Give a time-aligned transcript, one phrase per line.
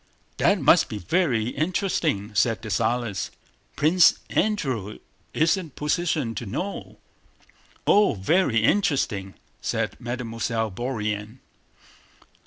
[0.37, 3.29] "That must be very interesting," said Dessalles.
[3.75, 4.97] "Prince Andrew
[5.31, 6.97] is in a position to know..."
[7.85, 11.37] "Oh, very interesting!" said Mademoiselle Bourienne.